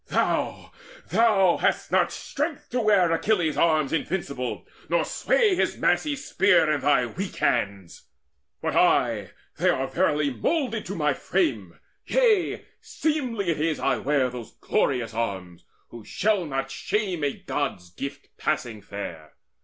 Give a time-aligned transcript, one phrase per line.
[0.07, 0.71] Thou
[1.11, 6.81] thou hast not strength To wear Achilles' arms invincible, Nor sway his massy spear in
[6.81, 8.07] thy weak hands!
[8.63, 9.29] But I
[9.59, 11.77] they are verily moulded to my frame:
[12.07, 17.91] Yea, seemly it is I wear those glorious arms, Who shall not shame a God's
[17.91, 19.35] gifts passing fair.